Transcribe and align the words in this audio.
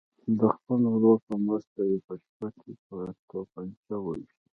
د 0.39 0.41
خپل 0.55 0.81
ورور 0.93 1.17
په 1.27 1.35
مرسته 1.45 1.81
یې 1.89 1.97
په 2.05 2.13
شپه 2.23 2.47
کې 2.59 2.71
په 2.87 2.97
توپنچه 3.29 3.95
ویشت. 4.05 4.39